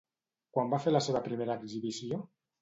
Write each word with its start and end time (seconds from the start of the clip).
Quan 0.57 0.71
va 0.71 0.79
fer 0.85 0.93
la 0.95 1.01
seva 1.09 1.21
primera 1.27 1.59
exhibició? 1.63 2.21